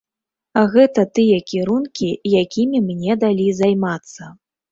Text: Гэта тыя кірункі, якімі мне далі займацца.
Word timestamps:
Гэта 0.75 1.01
тыя 1.17 1.37
кірункі, 1.51 2.09
якімі 2.43 2.79
мне 2.87 3.19
далі 3.27 3.45
займацца. 3.61 4.33